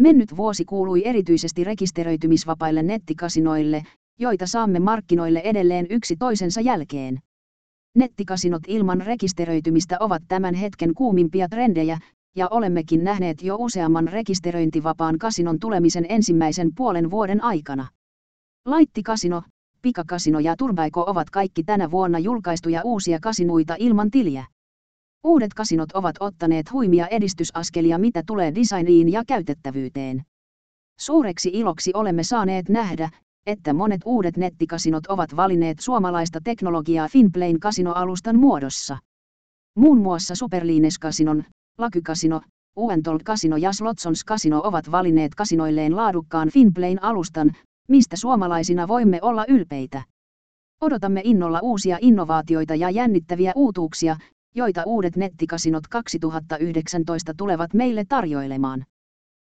[0.00, 3.82] Mennyt vuosi kuului erityisesti rekisteröitymisvapaille nettikasinoille,
[4.18, 7.18] joita saamme markkinoille edelleen yksi toisensa jälkeen.
[7.96, 11.98] Nettikasinot ilman rekisteröitymistä ovat tämän hetken kuumimpia trendejä,
[12.36, 17.86] ja olemmekin nähneet jo useamman rekisteröintivapaan kasinon tulemisen ensimmäisen puolen vuoden aikana.
[18.66, 19.42] Laittikasino,
[19.82, 24.44] Pikakasino ja Turbaiko ovat kaikki tänä vuonna julkaistuja uusia kasinuita ilman tiliä.
[25.24, 30.22] Uudet kasinot ovat ottaneet huimia edistysaskelia mitä tulee designiin ja käytettävyyteen.
[31.00, 33.10] Suureksi iloksi olemme saaneet nähdä,
[33.46, 38.98] että monet uudet nettikasinot ovat valinneet suomalaista teknologiaa Finplane kasinoalustan muodossa.
[39.76, 41.44] Muun muassa Superlines kasinon,
[41.78, 42.40] Lakykasino,
[42.76, 47.50] Uentol Casino ja Slotsons Casino ovat valinneet kasinoilleen laadukkaan Finplane alustan,
[47.88, 50.02] mistä suomalaisina voimme olla ylpeitä.
[50.80, 54.16] Odotamme innolla uusia innovaatioita ja jännittäviä uutuuksia,
[54.54, 58.84] joita uudet nettikasinot 2019 tulevat meille tarjoilemaan.